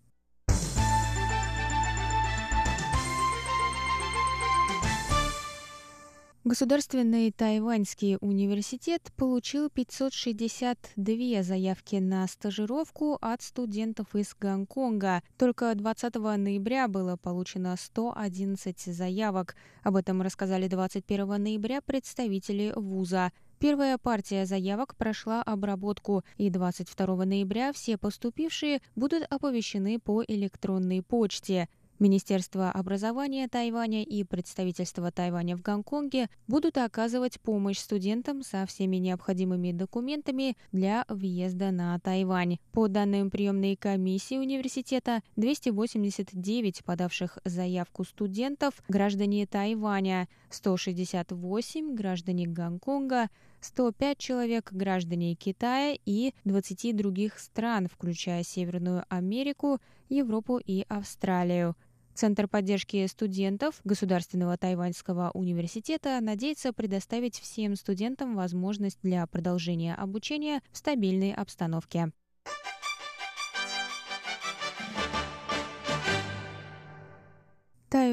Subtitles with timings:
[6.47, 15.23] Государственный тайваньский университет получил 562 заявки на стажировку от студентов из Гонконга.
[15.39, 19.57] Только 20 ноября было получено 111 заявок.
[19.83, 23.33] Об этом рассказали 21 ноября представители вуза.
[23.59, 31.71] Первая партия заявок прошла обработку, и 22 ноября все поступившие будут оповещены по электронной почте.
[32.01, 39.71] Министерство образования Тайваня и представительство Тайваня в Гонконге будут оказывать помощь студентам со всеми необходимыми
[39.71, 42.59] документами для въезда на Тайвань.
[42.73, 53.29] По данным приемной комиссии университета, 289 подавших заявку студентов– граждане Тайваня, 168– граждане Гонконга,
[53.61, 59.79] 105 человек– граждане Китая и 20 других стран, включая Северную Америку,
[60.09, 61.77] Европу и Австралию.
[62.15, 70.79] Центр поддержки студентов Государственного тайваньского университета надеется предоставить всем студентам возможность для продолжения обучения в
[70.79, 72.13] стабильной обстановке.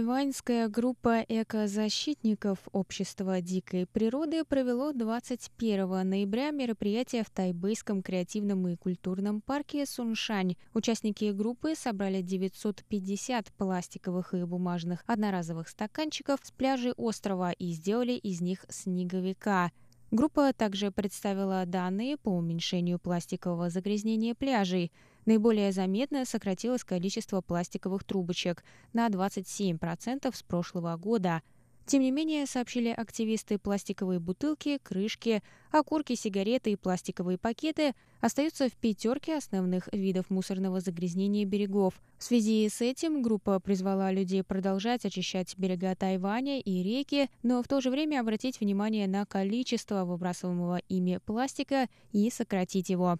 [0.02, 9.42] Тайваньская группа экозащитников Общества дикой природы провело 21 ноября мероприятие в тайбэйском креативном и культурном
[9.42, 10.56] парке Суншань.
[10.74, 18.42] Участники группы собрали 950 пластиковых и бумажных одноразовых стаканчиков с пляжей острова и сделали из
[18.42, 19.72] них снеговика.
[20.12, 24.92] Группа также представила данные по уменьшению пластикового загрязнения пляжей–
[25.26, 28.64] Наиболее заметно сократилось количество пластиковых трубочек
[28.94, 31.42] на 27% с прошлого года.
[31.92, 35.44] Тем не менее, сообщили активисты, пластиковые бутылки, крышки,
[35.74, 42.02] окурки, сигареты и пластиковые пакеты остаются в пятерке основных видов мусорного загрязнения берегов.
[42.18, 47.68] В связи с этим группа призвала людей продолжать очищать берега Тайваня и реки, но в
[47.68, 53.18] то же время обратить внимание на количество выбрасываемого ими пластика и сократить его.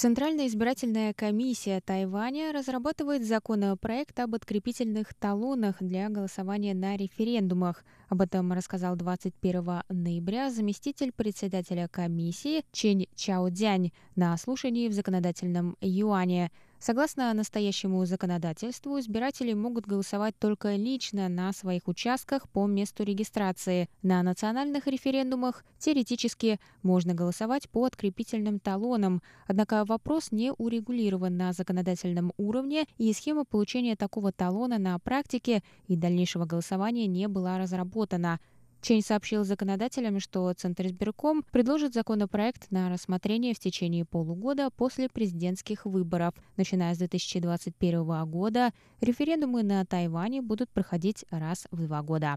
[0.00, 7.84] Центральная избирательная комиссия Тайваня разрабатывает законопроект об открепительных талонах для голосования на референдумах.
[8.08, 16.50] Об этом рассказал 21 ноября заместитель председателя комиссии Чень Чаодянь на слушании в законодательном юане.
[16.82, 23.90] Согласно настоящему законодательству, избиратели могут голосовать только лично на своих участках по месту регистрации.
[24.00, 32.32] На национальных референдумах теоретически можно голосовать по открепительным талонам, однако вопрос не урегулирован на законодательном
[32.38, 38.40] уровне, и схема получения такого талона на практике и дальнейшего голосования не была разработана.
[38.80, 45.84] Чень сообщил законодателям, что Центр избирком предложит законопроект на рассмотрение в течение полугода после президентских
[45.84, 46.34] выборов.
[46.56, 52.36] Начиная с 2021 года референдумы на Тайване будут проходить раз в два года.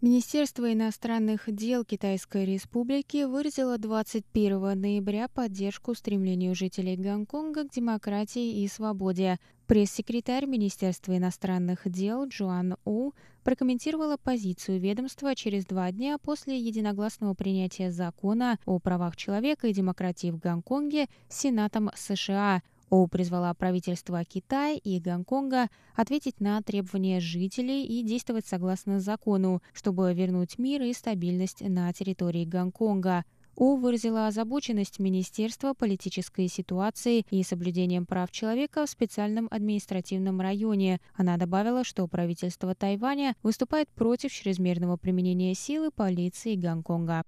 [0.00, 8.68] Министерство иностранных дел Китайской Республики выразило 21 ноября поддержку стремлению жителей Гонконга к демократии и
[8.68, 9.38] свободе.
[9.66, 13.10] Пресс-секретарь Министерства иностранных дел Джоан У
[13.42, 20.30] прокомментировала позицию ведомства через два дня после единогласного принятия закона о правах человека и демократии
[20.30, 28.02] в Гонконге Сенатом США– Оу призвала правительства Китая и Гонконга ответить на требования жителей и
[28.02, 33.24] действовать согласно закону, чтобы вернуть мир и стабильность на территории Гонконга.
[33.56, 41.00] О выразила озабоченность Министерства политической ситуации и соблюдением прав человека в специальном административном районе.
[41.14, 47.24] Она добавила, что правительство Тайваня выступает против чрезмерного применения силы полиции Гонконга.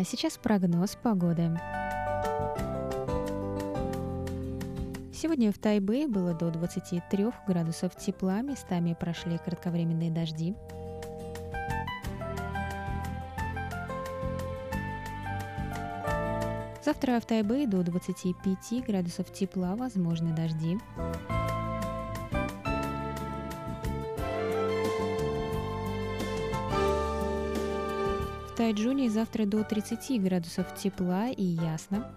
[0.00, 1.50] А сейчас прогноз погоды.
[5.12, 10.54] Сегодня в Тайбе было до 23 градусов тепла, местами прошли кратковременные дожди.
[16.82, 20.78] Завтра в Тайбе до 25 градусов тепла, возможны дожди.
[28.60, 32.12] Тайджуне завтра до 30 градусов тепла и ясно.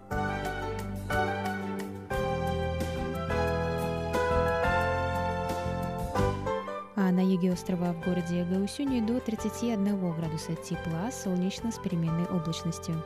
[6.98, 13.02] А на юге острова в городе Гаусюни до 31 градуса тепла, солнечно с переменной облачностью.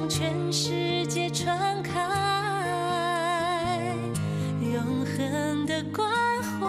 [0.00, 1.92] 向全世界传开
[4.62, 6.08] 永恒的关
[6.42, 6.66] 怀，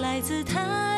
[0.00, 0.93] 来自他。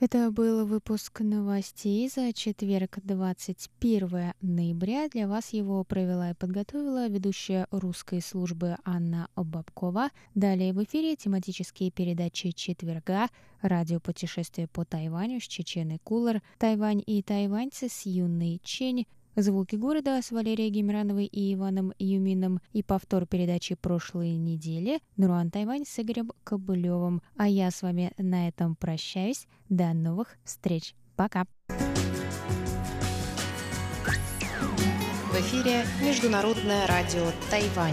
[0.00, 5.10] Это был выпуск новостей за четверг, 21 ноября.
[5.10, 10.08] Для вас его провела и подготовила ведущая русской службы Анна Бабкова.
[10.34, 13.28] Далее в эфире тематические передачи четверга,
[13.60, 19.06] радиопутешествие по Тайваню с Чеченой Кулар, Тайвань и тайваньцы с Юной Чень,
[19.36, 25.84] Звуки города с Валерией Гемрановой и Иваном Юмином и повтор передачи прошлой недели Нуруан Тайвань
[25.86, 27.22] с Игорем Кобылевым.
[27.36, 29.46] А я с вами на этом прощаюсь.
[29.68, 30.94] До новых встреч.
[31.14, 31.46] Пока.
[35.28, 37.88] В эфире Международное радио Тайвань.